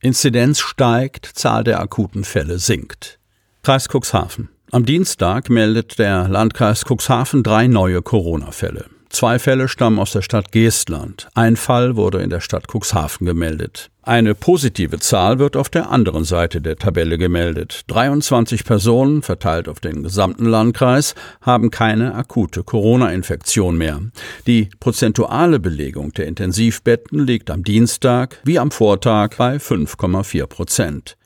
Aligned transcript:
Inzidenz 0.00 0.60
steigt, 0.60 1.26
Zahl 1.26 1.64
der 1.64 1.80
akuten 1.80 2.24
Fälle 2.24 2.58
sinkt. 2.58 3.18
Kreis 3.62 3.88
Cuxhaven. 3.88 4.48
Am 4.70 4.84
Dienstag 4.84 5.50
meldet 5.50 5.98
der 5.98 6.28
Landkreis 6.28 6.84
Cuxhaven 6.84 7.42
drei 7.42 7.66
neue 7.66 8.00
Corona-Fälle. 8.02 8.86
Zwei 9.10 9.38
Fälle 9.38 9.68
stammen 9.68 9.98
aus 9.98 10.12
der 10.12 10.22
Stadt 10.22 10.52
Geestland. 10.52 11.28
Ein 11.34 11.56
Fall 11.56 11.96
wurde 11.96 12.20
in 12.20 12.30
der 12.30 12.40
Stadt 12.40 12.66
Cuxhaven 12.68 13.26
gemeldet. 13.26 13.90
Eine 14.02 14.34
positive 14.34 14.98
Zahl 15.00 15.38
wird 15.38 15.56
auf 15.56 15.68
der 15.68 15.90
anderen 15.90 16.24
Seite 16.24 16.60
der 16.60 16.76
Tabelle 16.76 17.18
gemeldet. 17.18 17.82
23 17.88 18.64
Personen, 18.64 19.22
verteilt 19.22 19.68
auf 19.68 19.80
den 19.80 20.02
gesamten 20.02 20.46
Landkreis, 20.46 21.14
haben 21.42 21.70
keine 21.70 22.14
akute 22.14 22.62
Corona-Infektion 22.62 23.76
mehr. 23.76 24.00
Die 24.46 24.70
prozentuale 24.80 25.58
Belegung 25.60 26.12
der 26.12 26.26
Intensivbetten 26.26 27.26
liegt 27.26 27.50
am 27.50 27.64
Dienstag 27.64 28.40
wie 28.44 28.58
am 28.58 28.70
Vortag 28.70 29.36
bei 29.36 29.56
5,4 29.56 30.46
Prozent. 30.46 31.18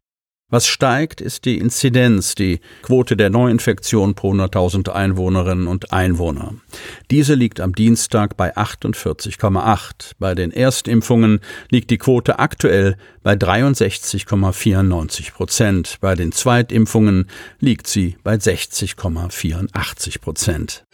Was 0.53 0.67
steigt, 0.67 1.22
ist 1.22 1.47
die 1.47 1.56
Inzidenz, 1.56 2.34
die 2.34 2.61
Quote 2.83 3.17
der 3.17 3.31
Neuinfektion 3.31 4.14
pro 4.14 4.34
100.000 4.34 4.91
Einwohnerinnen 4.91 5.67
und 5.67 5.94
Einwohner. 5.94 6.53
Diese 7.11 7.33
liegt 7.33 7.59
am 7.59 7.75
Dienstag 7.75 8.36
bei 8.36 8.55
48,8. 8.55 10.12
Bei 10.19 10.34
den 10.34 10.53
Erstimpfungen 10.53 11.41
liegt 11.70 11.89
die 11.89 11.97
Quote 11.97 12.39
aktuell 12.39 12.98
bei 13.22 13.33
63,94 13.33 15.33
Prozent. 15.33 15.97
Bei 16.03 16.17
den 16.17 16.33
Zweitimpfungen 16.33 17.31
liegt 17.59 17.87
sie 17.87 18.19
bei 18.22 18.34
60,84 18.34 20.20
Prozent. 20.20 20.84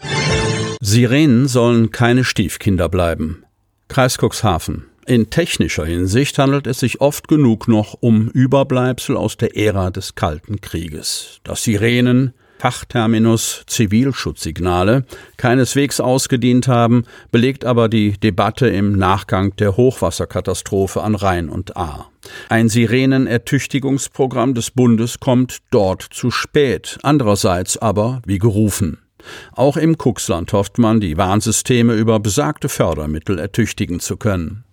Sirenen 0.80 1.48
sollen 1.48 1.90
keine 1.90 2.22
Stiefkinder 2.22 2.88
bleiben. 2.88 3.42
Kreis 3.88 4.18
Cuxhaven. 4.18 4.87
In 5.08 5.30
technischer 5.30 5.86
Hinsicht 5.86 6.36
handelt 6.36 6.66
es 6.66 6.80
sich 6.80 7.00
oft 7.00 7.28
genug 7.28 7.66
noch 7.66 7.96
um 7.98 8.28
Überbleibsel 8.28 9.16
aus 9.16 9.38
der 9.38 9.56
Ära 9.56 9.88
des 9.88 10.16
Kalten 10.16 10.60
Krieges. 10.60 11.40
Dass 11.44 11.62
Sirenen, 11.62 12.34
Fachterminus 12.58 13.62
Zivilschutzsignale, 13.66 15.06
keineswegs 15.38 16.00
ausgedient 16.00 16.68
haben, 16.68 17.04
belegt 17.30 17.64
aber 17.64 17.88
die 17.88 18.20
Debatte 18.20 18.68
im 18.68 18.98
Nachgang 18.98 19.56
der 19.56 19.78
Hochwasserkatastrophe 19.78 21.00
an 21.00 21.14
Rhein 21.14 21.48
und 21.48 21.78
Ahr. 21.78 22.10
Ein 22.50 22.68
Sirenenertüchtigungsprogramm 22.68 24.52
des 24.52 24.72
Bundes 24.72 25.20
kommt 25.20 25.60
dort 25.70 26.02
zu 26.02 26.30
spät, 26.30 26.98
andererseits 27.02 27.78
aber 27.78 28.20
wie 28.26 28.38
gerufen. 28.38 28.98
Auch 29.52 29.78
im 29.78 29.96
Kuxland 29.96 30.52
hofft 30.52 30.76
man, 30.76 31.00
die 31.00 31.16
Warnsysteme 31.16 31.94
über 31.94 32.20
besagte 32.20 32.68
Fördermittel 32.68 33.38
ertüchtigen 33.38 34.00
zu 34.00 34.18
können. 34.18 34.64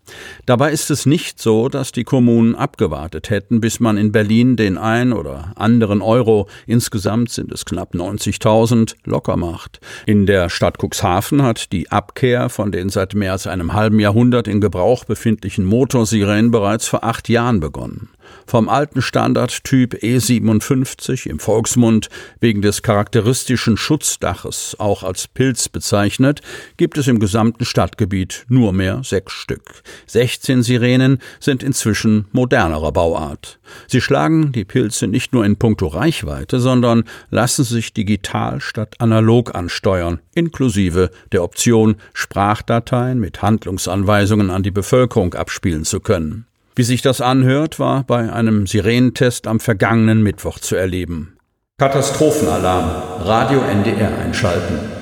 Dabei 0.46 0.72
ist 0.72 0.92
es 0.92 1.06
nicht 1.06 1.42
so, 1.42 1.70
dass 1.70 1.92
die 1.92 2.04
Kommunen 2.04 2.56
abgewartet 2.56 3.30
hätten, 3.30 3.62
bis 3.62 3.80
man 3.80 3.98
in 3.98 4.12
Berlin 4.12 4.56
den 4.56 4.78
ein 4.78 5.14
oder 5.14 5.54
anderen 5.56 6.02
Euro, 6.02 6.48
insgesamt 6.68 7.32
sind 7.32 7.52
es 7.52 7.66
knapp 7.66 7.96
90.000, 7.96 8.96
locker 9.06 9.38
macht. 9.38 9.80
In 10.06 10.26
der 10.26 10.50
Stadt 10.50 10.78
Cuxhaven 10.82 11.42
hat 11.42 11.72
die 11.72 11.92
Abkehr 11.92 12.50
von 12.50 12.72
den 12.72 12.90
seit 12.90 13.16
mehr 13.16 13.32
als 13.34 13.48
einem 13.48 13.74
halben 13.74 14.00
Jahrhundert 14.00 14.48
in 14.48 14.62
Gebrauch 14.62 15.06
befindlichen 15.06 15.66
Motorsirenen 15.66 16.52
bereits 16.52 16.88
vor 16.88 17.04
acht 17.04 17.30
Jahren 17.30 17.60
begonnen. 17.60 18.10
Vom 18.48 18.70
alten 18.70 19.02
Standardtyp 19.02 19.96
E57 19.96 21.28
im 21.28 21.40
Volksmund 21.40 22.10
wegen 22.40 22.62
des 22.62 22.82
charakteristischen 22.82 23.78
Schutzdaches 23.78 24.76
auch 24.80 25.04
als 25.04 25.28
Pilz 25.28 25.70
bezeichnet, 25.70 26.42
gibt 26.78 26.98
es 26.98 27.08
im 27.08 27.20
gesamten 27.20 27.66
Stadtgebiet 27.66 28.46
nur 28.48 28.74
mehr 28.74 29.02
sechs 29.04 29.34
Stück. 29.34 29.84
16 30.08 30.64
Sirenen 30.64 31.20
sind 31.40 31.64
inzwischen 31.64 32.26
modernerer 32.32 32.92
Bauart. 32.92 33.60
Sie 33.88 34.02
schlagen 34.02 34.52
die 34.52 34.66
Pilze 34.66 35.08
nicht 35.08 35.34
nur 35.34 35.46
in 35.46 35.58
puncto 35.58 35.88
Reichweite, 35.88 36.60
sondern 36.60 37.04
lassen 37.30 37.64
sich 37.64 37.94
digital 37.94 38.62
statt 38.62 38.96
analog 39.00 39.56
ansteuern, 39.56 40.20
inklusive 40.34 41.10
der 41.32 41.44
Option, 41.44 41.96
Sprachdateien 42.14 43.20
mit 43.20 43.42
Handlungsanweisungen 43.42 44.50
an 44.50 44.64
die 44.64 44.72
Bevölkerung 44.72 45.34
abspielen 45.34 45.86
zu 45.86 46.00
können. 46.00 46.46
Wie 46.76 46.84
sich 46.84 47.02
das 47.02 47.22
anhört, 47.22 47.80
war 47.80 48.04
bei 48.04 48.32
einem 48.32 48.68
Sirenentest 48.68 49.48
am 49.48 49.60
vergangenen 49.60 50.24
Mittwoch 50.24 50.60
zu 50.60 50.76
erleben. 50.76 51.38
Katastrophenalarm, 51.78 53.24
Radio 53.26 53.62
NDR 53.62 54.18
einschalten. 54.18 54.95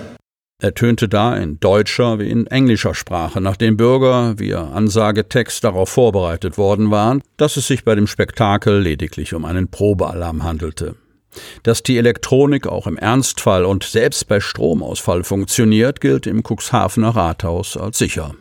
Er 0.62 0.74
tönte 0.74 1.10
da 1.10 1.36
in 1.36 1.60
deutscher 1.60 2.20
wie 2.20 2.30
in 2.30 2.48
englischer 2.48 2.96
Sprache, 2.96 3.42
nachdem 3.42 3.76
Bürger 3.76 4.40
via 4.40 4.70
Ansagetext 4.70 5.64
darauf 5.64 5.90
vorbereitet 5.90 6.58
worden 6.58 6.90
waren, 6.90 7.22
dass 7.36 7.58
es 7.58 7.68
sich 7.68 7.84
bei 7.84 7.96
dem 7.96 8.08
Spektakel 8.08 8.80
lediglich 8.80 9.34
um 9.34 9.44
einen 9.44 9.68
Probealarm 9.68 10.44
handelte. 10.44 10.96
Dass 11.64 11.84
die 11.84 11.98
Elektronik 11.98 12.68
auch 12.68 12.88
im 12.88 12.98
Ernstfall 12.98 13.66
und 13.66 13.84
selbst 13.84 14.28
bei 14.28 14.40
Stromausfall 14.40 15.24
funktioniert, 15.24 16.00
gilt 16.00 16.28
im 16.28 16.44
Cuxhavener 16.44 17.10
Rathaus 17.10 17.76
als 17.76 17.98
sicher. 17.98 18.34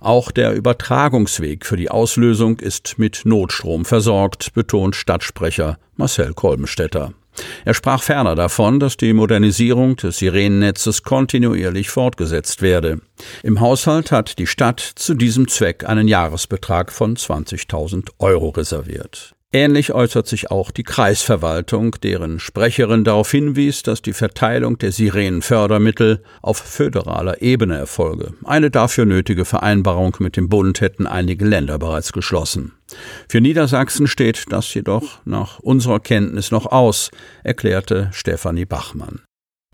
Auch 0.00 0.30
der 0.30 0.54
Übertragungsweg 0.54 1.66
für 1.66 1.76
die 1.76 1.90
Auslösung 1.90 2.58
ist 2.58 2.98
mit 2.98 3.22
Notstrom 3.24 3.84
versorgt, 3.84 4.54
betont 4.54 4.94
Stadtsprecher 4.94 5.78
Marcel 5.96 6.34
Kolbenstädter. 6.34 7.12
Er 7.64 7.74
sprach 7.74 8.02
ferner 8.02 8.34
davon, 8.34 8.80
dass 8.80 8.96
die 8.96 9.12
Modernisierung 9.12 9.96
des 9.96 10.18
Sirenennetzes 10.18 11.02
kontinuierlich 11.02 11.90
fortgesetzt 11.90 12.62
werde. 12.62 13.00
Im 13.42 13.60
Haushalt 13.60 14.10
hat 14.12 14.38
die 14.38 14.46
Stadt 14.46 14.80
zu 14.80 15.14
diesem 15.14 15.48
Zweck 15.48 15.84
einen 15.88 16.08
Jahresbetrag 16.08 16.90
von 16.90 17.16
20.000 17.16 18.08
Euro 18.18 18.48
reserviert. 18.50 19.35
Ähnlich 19.52 19.92
äußert 19.92 20.26
sich 20.26 20.50
auch 20.50 20.70
die 20.70 20.82
Kreisverwaltung, 20.82 21.96
deren 22.02 22.40
Sprecherin 22.40 23.04
darauf 23.04 23.30
hinwies, 23.30 23.82
dass 23.82 24.02
die 24.02 24.12
Verteilung 24.12 24.76
der 24.78 24.90
Sirenenfördermittel 24.90 26.22
auf 26.42 26.58
föderaler 26.58 27.40
Ebene 27.42 27.76
erfolge. 27.76 28.34
Eine 28.44 28.70
dafür 28.70 29.06
nötige 29.06 29.44
Vereinbarung 29.44 30.16
mit 30.18 30.36
dem 30.36 30.48
Bund 30.48 30.80
hätten 30.80 31.06
einige 31.06 31.44
Länder 31.44 31.78
bereits 31.78 32.12
geschlossen. 32.12 32.72
Für 33.28 33.40
Niedersachsen 33.40 34.08
steht 34.08 34.44
das 34.50 34.74
jedoch 34.74 35.20
nach 35.24 35.60
unserer 35.60 36.00
Kenntnis 36.00 36.50
noch 36.50 36.66
aus, 36.66 37.10
erklärte 37.44 38.10
Stefanie 38.12 38.66
Bachmann. 38.66 39.25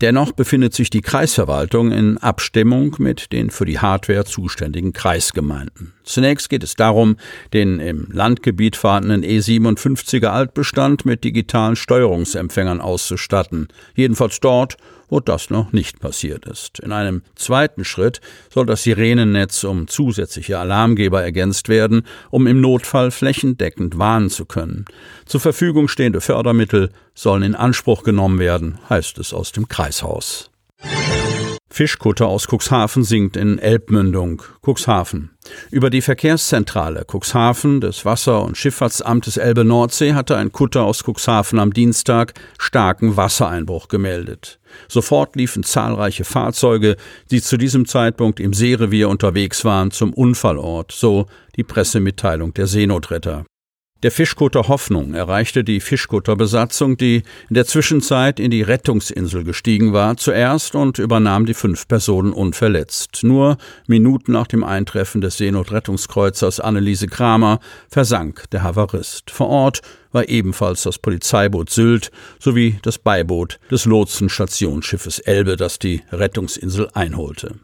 Dennoch 0.03 0.33
befindet 0.33 0.73
sich 0.73 0.89
die 0.89 0.99
Kreisverwaltung 0.99 1.93
in 1.93 2.17
Abstimmung 2.17 2.93
mit 2.99 3.31
den 3.31 3.49
für 3.49 3.63
die 3.63 3.79
Hardware 3.79 4.25
zuständigen 4.25 4.91
Kreisgemeinden. 4.91 5.93
Zunächst 6.03 6.49
geht 6.49 6.61
es 6.61 6.75
darum, 6.75 7.15
den 7.53 7.79
im 7.79 8.09
Landgebiet 8.11 8.75
vorhandenen 8.75 9.23
E57er 9.23 10.27
Altbestand 10.27 11.05
mit 11.05 11.23
digitalen 11.23 11.77
Steuerungsempfängern 11.77 12.81
auszustatten, 12.81 13.69
jedenfalls 13.95 14.41
dort, 14.41 14.75
wo 15.13 15.19
das 15.19 15.51
noch 15.51 15.73
nicht 15.73 15.99
passiert 15.99 16.47
ist. 16.47 16.79
In 16.79 16.91
einem 16.91 17.21
zweiten 17.35 17.85
Schritt 17.85 18.19
soll 18.49 18.65
das 18.65 18.81
Sirenennetz 18.81 19.63
um 19.63 19.87
zusätzliche 19.87 20.57
Alarmgeber 20.57 21.21
ergänzt 21.21 21.69
werden, 21.69 22.07
um 22.31 22.47
im 22.47 22.61
Notfall 22.61 23.11
flächendeckend 23.11 23.99
warnen 23.99 24.31
zu 24.31 24.45
können. 24.45 24.85
Zur 25.27 25.39
Verfügung 25.39 25.87
stehende 25.87 26.19
Fördermittel 26.19 26.89
sollen 27.13 27.43
in 27.43 27.53
Anspruch 27.53 28.01
genommen 28.01 28.39
werden, 28.39 28.79
heißt 28.89 29.19
es 29.19 29.35
aus 29.35 29.51
dem 29.51 29.67
Kreishaus. 29.67 30.49
Fischkutter 31.73 32.27
aus 32.27 32.47
Cuxhaven 32.47 33.03
sinkt 33.03 33.35
in 33.35 33.57
Elbmündung, 33.57 34.43
Cuxhaven. 34.61 35.31
Über 35.71 35.89
die 35.89 36.01
Verkehrszentrale 36.01 37.03
Cuxhaven 37.11 37.81
des 37.81 38.05
Wasser- 38.05 38.43
und 38.43 38.55
Schifffahrtsamtes 38.57 39.37
Elbe-Nordsee 39.37 40.13
hatte 40.13 40.37
ein 40.37 40.51
Kutter 40.51 40.83
aus 40.83 41.03
Cuxhaven 41.03 41.57
am 41.57 41.73
Dienstag 41.73 42.35
starken 42.59 43.17
Wassereinbruch 43.17 43.87
gemeldet. 43.87 44.59
Sofort 44.87 45.35
liefen 45.35 45.63
zahlreiche 45.63 46.25
Fahrzeuge, 46.25 46.95
die 47.31 47.41
zu 47.41 47.57
diesem 47.57 47.87
Zeitpunkt 47.87 48.39
im 48.39 48.53
Seerevier 48.53 49.09
unterwegs 49.09 49.65
waren, 49.65 49.89
zum 49.89 50.13
Unfallort, 50.13 50.91
so 50.91 51.25
die 51.55 51.63
Pressemitteilung 51.63 52.53
der 52.53 52.67
Seenotretter. 52.67 53.45
Der 54.03 54.11
Fischkutter 54.11 54.67
Hoffnung 54.67 55.13
erreichte 55.13 55.63
die 55.63 55.79
Fischkutterbesatzung, 55.79 56.97
die 56.97 57.23
in 57.47 57.53
der 57.53 57.65
Zwischenzeit 57.65 58.37
in 58.37 58.51
die 58.51 58.61
Rettungsinsel 58.61 59.45
gestiegen 59.45 59.93
war, 59.93 60.17
zuerst 60.17 60.75
und 60.75 60.99
übernahm 60.99 61.45
die 61.45 61.53
fünf 61.53 61.87
Personen 61.87 62.33
unverletzt. 62.33 63.23
Nur 63.23 63.57
Minuten 63.87 64.33
nach 64.33 64.47
dem 64.47 64.65
Eintreffen 64.65 65.21
des 65.21 65.37
Seenotrettungskreuzers 65.37 66.59
Anneliese 66.59 67.07
Kramer 67.07 67.61
versank 67.87 68.43
der 68.51 68.63
Havarist. 68.63 69.31
Vor 69.31 69.47
Ort 69.47 69.81
war 70.11 70.27
ebenfalls 70.27 70.83
das 70.83 70.99
Polizeiboot 70.99 71.69
Sylt 71.69 72.11
sowie 72.39 72.79
das 72.81 72.97
Beiboot 72.97 73.57
des 73.71 73.85
Lotsenstationsschiffes 73.85 75.19
Elbe, 75.19 75.55
das 75.55 75.79
die 75.79 76.01
Rettungsinsel 76.11 76.89
einholte. 76.93 77.55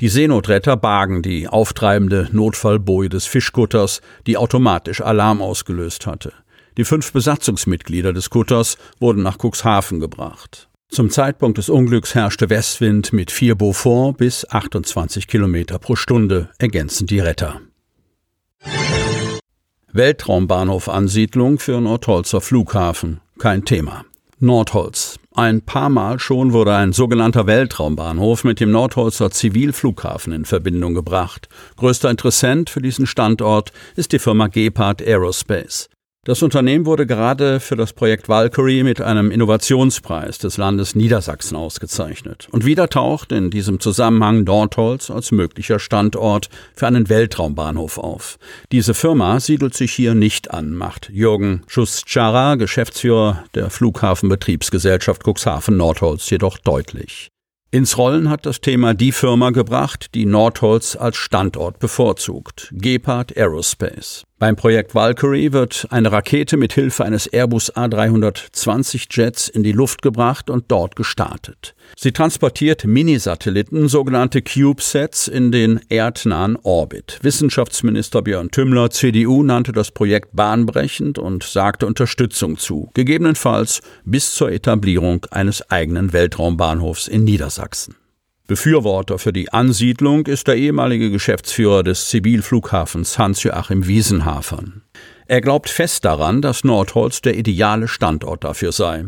Die 0.00 0.08
Seenotretter 0.08 0.76
bargen 0.76 1.22
die 1.22 1.48
auftreibende 1.48 2.28
Notfallboje 2.32 3.08
des 3.08 3.26
Fischkutters, 3.26 4.00
die 4.26 4.36
automatisch 4.36 5.00
Alarm 5.00 5.40
ausgelöst 5.40 6.06
hatte. 6.06 6.32
Die 6.76 6.84
fünf 6.84 7.12
Besatzungsmitglieder 7.12 8.12
des 8.12 8.30
Kutters 8.30 8.78
wurden 8.98 9.22
nach 9.22 9.38
Cuxhaven 9.38 10.00
gebracht. 10.00 10.68
Zum 10.88 11.10
Zeitpunkt 11.10 11.58
des 11.58 11.68
Unglücks 11.68 12.14
herrschte 12.14 12.50
Westwind 12.50 13.12
mit 13.12 13.30
4 13.30 13.54
Beaufort 13.54 14.18
bis 14.18 14.48
28 14.48 15.26
Kilometer 15.26 15.78
pro 15.78 15.96
Stunde, 15.96 16.50
ergänzen 16.58 17.06
die 17.06 17.20
Retter. 17.20 17.60
Weltraumbahnhof-Ansiedlung 19.92 21.58
für 21.58 21.80
Nordholzer 21.80 22.40
Flughafen. 22.40 23.20
Kein 23.38 23.64
Thema. 23.64 24.04
Nordholz. 24.38 25.11
Ein 25.34 25.62
paar 25.62 25.88
Mal 25.88 26.18
schon 26.18 26.52
wurde 26.52 26.74
ein 26.74 26.92
sogenannter 26.92 27.46
Weltraumbahnhof 27.46 28.44
mit 28.44 28.60
dem 28.60 28.70
Nordholzer 28.70 29.30
Zivilflughafen 29.30 30.34
in 30.34 30.44
Verbindung 30.44 30.92
gebracht. 30.92 31.48
Größter 31.76 32.10
Interessent 32.10 32.68
für 32.68 32.82
diesen 32.82 33.06
Standort 33.06 33.72
ist 33.96 34.12
die 34.12 34.18
Firma 34.18 34.48
Gepard 34.48 35.00
Aerospace. 35.00 35.88
Das 36.24 36.40
Unternehmen 36.40 36.86
wurde 36.86 37.04
gerade 37.04 37.58
für 37.58 37.74
das 37.74 37.92
Projekt 37.92 38.28
Valkyrie 38.28 38.84
mit 38.84 39.00
einem 39.00 39.32
Innovationspreis 39.32 40.38
des 40.38 40.56
Landes 40.56 40.94
Niedersachsen 40.94 41.56
ausgezeichnet. 41.56 42.46
Und 42.52 42.64
wieder 42.64 42.88
taucht 42.88 43.32
in 43.32 43.50
diesem 43.50 43.80
Zusammenhang 43.80 44.44
Nordholz 44.44 45.10
als 45.10 45.32
möglicher 45.32 45.80
Standort 45.80 46.48
für 46.76 46.86
einen 46.86 47.08
Weltraumbahnhof 47.08 47.98
auf. 47.98 48.38
Diese 48.70 48.94
Firma 48.94 49.40
siedelt 49.40 49.74
sich 49.74 49.92
hier 49.94 50.14
nicht 50.14 50.52
an, 50.52 50.74
macht 50.74 51.10
Jürgen 51.12 51.64
Schuss-Chara, 51.66 52.54
Geschäftsführer 52.54 53.42
der 53.56 53.68
Flughafenbetriebsgesellschaft 53.70 55.24
Cuxhaven 55.24 55.76
Nordholz, 55.76 56.30
jedoch 56.30 56.56
deutlich. 56.56 57.32
Ins 57.74 57.96
Rollen 57.96 58.28
hat 58.28 58.44
das 58.44 58.60
Thema 58.60 58.92
die 58.92 59.12
Firma 59.12 59.48
gebracht, 59.48 60.14
die 60.14 60.26
Nordholz 60.26 60.94
als 60.94 61.16
Standort 61.16 61.78
bevorzugt, 61.78 62.68
Gepard 62.70 63.34
Aerospace. 63.34 64.24
Beim 64.42 64.56
Projekt 64.56 64.96
Valkyrie 64.96 65.52
wird 65.52 65.86
eine 65.90 66.10
Rakete 66.10 66.56
mit 66.56 66.72
Hilfe 66.72 67.04
eines 67.04 67.28
Airbus 67.28 67.72
A320 67.76 69.06
Jets 69.08 69.46
in 69.46 69.62
die 69.62 69.70
Luft 69.70 70.02
gebracht 70.02 70.50
und 70.50 70.64
dort 70.66 70.96
gestartet. 70.96 71.76
Sie 71.96 72.10
transportiert 72.10 72.84
Minisatelliten, 72.84 73.86
sogenannte 73.86 74.42
CubeSats, 74.42 75.28
in 75.28 75.52
den 75.52 75.78
erdnahen 75.88 76.58
Orbit. 76.60 77.20
Wissenschaftsminister 77.22 78.20
Björn 78.22 78.50
Tümmler, 78.50 78.90
CDU, 78.90 79.44
nannte 79.44 79.70
das 79.70 79.92
Projekt 79.92 80.34
bahnbrechend 80.34 81.20
und 81.20 81.44
sagte 81.44 81.86
Unterstützung 81.86 82.58
zu, 82.58 82.90
gegebenenfalls 82.94 83.80
bis 84.04 84.34
zur 84.34 84.50
Etablierung 84.50 85.24
eines 85.30 85.70
eigenen 85.70 86.12
Weltraumbahnhofs 86.12 87.06
in 87.06 87.22
Niedersachsen. 87.22 87.94
Befürworter 88.52 89.18
für 89.18 89.32
die 89.32 89.50
Ansiedlung 89.50 90.26
ist 90.26 90.46
der 90.46 90.56
ehemalige 90.56 91.10
Geschäftsführer 91.10 91.82
des 91.82 92.08
Zivilflughafens 92.08 93.18
Hans-Joachim 93.18 93.86
Wiesenhafern. 93.86 94.82
Er 95.26 95.40
glaubt 95.40 95.70
fest 95.70 96.04
daran, 96.04 96.42
dass 96.42 96.62
Nordholz 96.62 97.22
der 97.22 97.38
ideale 97.38 97.88
Standort 97.88 98.44
dafür 98.44 98.72
sei. 98.72 99.06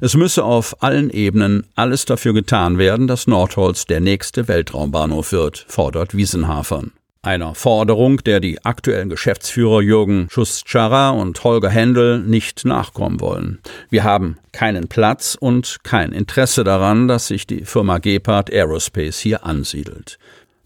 Es 0.00 0.14
müsse 0.14 0.44
auf 0.44 0.80
allen 0.80 1.10
Ebenen 1.10 1.66
alles 1.74 2.04
dafür 2.04 2.34
getan 2.34 2.78
werden, 2.78 3.08
dass 3.08 3.26
Nordholz 3.26 3.84
der 3.86 3.98
nächste 3.98 4.46
Weltraumbahnhof 4.46 5.32
wird, 5.32 5.66
fordert 5.66 6.16
Wiesenhafern 6.16 6.92
einer 7.24 7.54
Forderung, 7.54 8.18
der 8.24 8.40
die 8.40 8.64
aktuellen 8.64 9.08
Geschäftsführer 9.08 9.80
Jürgen 9.80 10.28
Schuss-Charra 10.30 11.10
und 11.10 11.42
Holger 11.42 11.70
Händel 11.70 12.20
nicht 12.20 12.64
nachkommen 12.64 13.20
wollen. 13.20 13.60
Wir 13.90 14.04
haben 14.04 14.38
keinen 14.52 14.88
Platz 14.88 15.36
und 15.38 15.78
kein 15.82 16.12
Interesse 16.12 16.64
daran, 16.64 17.08
dass 17.08 17.26
sich 17.28 17.46
die 17.46 17.64
Firma 17.64 17.98
Gepard 17.98 18.52
Aerospace 18.52 19.18
hier 19.18 19.44
ansiedelt. 19.44 20.18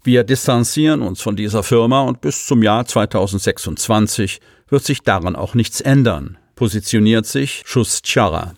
Wir 0.03 0.23
distanzieren 0.23 1.01
uns 1.01 1.21
von 1.21 1.35
dieser 1.35 1.63
Firma 1.63 2.01
und 2.01 2.21
bis 2.21 2.45
zum 2.45 2.63
Jahr 2.63 2.85
2026 2.85 4.39
wird 4.69 4.83
sich 4.83 5.01
daran 5.01 5.35
auch 5.35 5.55
nichts 5.55 5.81
ändern, 5.81 6.37
positioniert 6.55 7.25
sich 7.25 7.63
Schuss-Charra. 7.65 8.53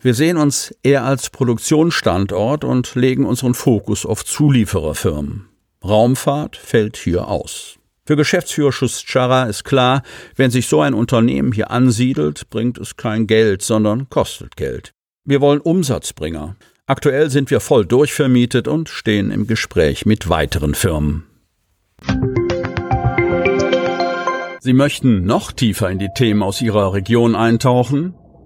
Wir 0.00 0.14
sehen 0.14 0.36
uns 0.36 0.74
eher 0.82 1.04
als 1.04 1.30
Produktionsstandort 1.30 2.64
und 2.64 2.96
legen 2.96 3.24
unseren 3.24 3.54
Fokus 3.54 4.04
auf 4.04 4.24
Zuliefererfirmen. 4.24 5.51
Raumfahrt 5.84 6.56
fällt 6.56 6.96
hier 6.96 7.28
aus. 7.28 7.78
Für 8.04 8.16
Geschäftsführer 8.16 8.72
Schuschara 8.72 9.44
ist 9.44 9.64
klar, 9.64 10.02
wenn 10.36 10.50
sich 10.50 10.66
so 10.66 10.80
ein 10.80 10.94
Unternehmen 10.94 11.52
hier 11.52 11.70
ansiedelt, 11.70 12.50
bringt 12.50 12.78
es 12.78 12.96
kein 12.96 13.26
Geld, 13.26 13.62
sondern 13.62 14.10
kostet 14.10 14.56
Geld. 14.56 14.92
Wir 15.24 15.40
wollen 15.40 15.60
Umsatzbringer. 15.60 16.56
Aktuell 16.86 17.30
sind 17.30 17.50
wir 17.50 17.60
voll 17.60 17.86
durchvermietet 17.86 18.66
und 18.66 18.88
stehen 18.88 19.30
im 19.30 19.46
Gespräch 19.46 20.04
mit 20.04 20.28
weiteren 20.28 20.74
Firmen. 20.74 21.24
Sie 24.60 24.72
möchten 24.72 25.24
noch 25.24 25.52
tiefer 25.52 25.90
in 25.90 25.98
die 25.98 26.10
Themen 26.14 26.42
aus 26.42 26.60
Ihrer 26.60 26.92
Region 26.92 27.36
eintauchen? 27.36 28.14